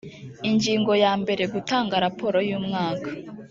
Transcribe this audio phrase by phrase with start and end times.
[0.49, 3.09] ingingo ya mbere gutanga raporo y umwaka